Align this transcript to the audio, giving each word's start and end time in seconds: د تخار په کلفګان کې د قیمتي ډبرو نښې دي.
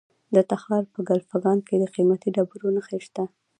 د 0.35 0.37
تخار 0.51 0.83
په 0.93 0.99
کلفګان 1.07 1.59
کې 1.67 1.75
د 1.77 1.83
قیمتي 1.95 2.29
ډبرو 2.35 2.67
نښې 2.75 2.99
دي. 3.15 3.23